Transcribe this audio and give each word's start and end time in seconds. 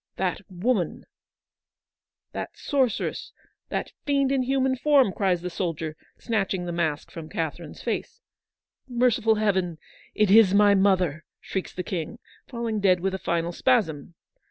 'That 0.15 0.41
woman— 0.49 1.05
that 2.31 2.49
sorceress— 2.57 3.31
that 3.69 3.91
fiend 4.03 4.31
in 4.31 4.41
human 4.41 4.75
form!' 4.75 5.13
cries 5.15 5.43
the 5.43 5.49
soldier, 5.51 5.95
snatching 6.17 6.65
the 6.65 6.71
mask 6.71 7.11
from 7.11 7.29
Catherine's 7.29 7.83
face. 7.83 8.19
—'Merciful 8.87 9.35
Heaven, 9.35 9.77
it 10.15 10.31
is 10.31 10.55
my 10.55 10.73
mother!' 10.73 11.23
shrieks 11.39 11.71
the 11.75 11.83
King, 11.83 12.17
falling 12.47 12.79
dead 12.79 12.99
with 12.99 13.13
a 13.13 13.19
final 13.19 13.51
spasm. 13.51 14.15